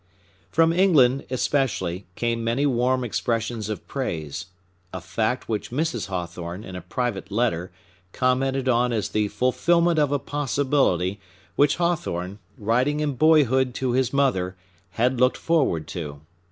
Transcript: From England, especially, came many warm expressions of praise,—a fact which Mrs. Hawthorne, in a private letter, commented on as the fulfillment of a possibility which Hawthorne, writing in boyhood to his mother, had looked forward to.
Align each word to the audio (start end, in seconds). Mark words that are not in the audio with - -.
From 0.49 0.73
England, 0.73 1.25
especially, 1.29 2.07
came 2.15 2.43
many 2.43 2.65
warm 2.65 3.03
expressions 3.03 3.69
of 3.69 3.87
praise,—a 3.87 4.99
fact 4.99 5.47
which 5.47 5.69
Mrs. 5.69 6.07
Hawthorne, 6.07 6.63
in 6.63 6.75
a 6.75 6.81
private 6.81 7.31
letter, 7.31 7.71
commented 8.11 8.67
on 8.67 8.91
as 8.93 9.09
the 9.09 9.27
fulfillment 9.27 9.99
of 9.99 10.11
a 10.11 10.17
possibility 10.17 11.19
which 11.55 11.75
Hawthorne, 11.75 12.39
writing 12.57 12.99
in 12.99 13.13
boyhood 13.13 13.75
to 13.75 13.91
his 13.91 14.11
mother, 14.11 14.55
had 14.89 15.19
looked 15.19 15.37
forward 15.37 15.87
to. 15.89 16.19